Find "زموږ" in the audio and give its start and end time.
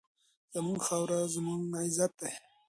0.53-0.79, 1.35-1.61